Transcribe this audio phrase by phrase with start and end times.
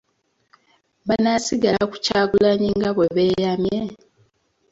[1.07, 3.79] Banaasigala ku Kyagulanyi nga bwe beeyamye?